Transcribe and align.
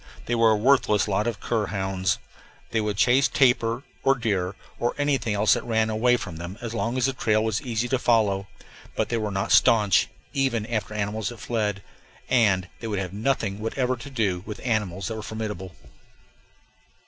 They 0.25 0.33
were 0.33 0.49
a 0.49 0.55
worthless 0.55 1.07
lot 1.07 1.27
of 1.27 1.39
cur 1.39 1.67
hounds. 1.67 2.17
They 2.71 2.81
would 2.81 2.97
chase 2.97 3.27
tapir 3.27 3.83
or 4.01 4.15
deer 4.15 4.55
or 4.79 4.95
anything 4.97 5.35
else 5.35 5.53
that 5.53 5.63
ran 5.63 5.91
away 5.91 6.17
from 6.17 6.37
them 6.37 6.57
as 6.59 6.73
long 6.73 6.97
as 6.97 7.05
the 7.05 7.13
trail 7.13 7.43
was 7.43 7.61
easy 7.61 7.87
to 7.89 7.99
follow; 7.99 8.47
but 8.95 9.09
they 9.09 9.17
were 9.17 9.29
not 9.29 9.51
stanch, 9.51 10.07
even 10.33 10.65
after 10.65 10.95
animals 10.95 11.29
that 11.29 11.37
fled, 11.37 11.83
and 12.29 12.67
they 12.79 12.87
would 12.87 12.97
have 12.97 13.13
nothing 13.13 13.59
whatever 13.59 13.95
to 13.95 14.09
do 14.09 14.41
with 14.43 14.59
animals 14.65 15.07
that 15.09 15.15
were 15.17 15.21
formidable. 15.21 15.75